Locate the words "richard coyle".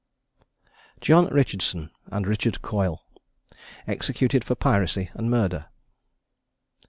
2.25-3.03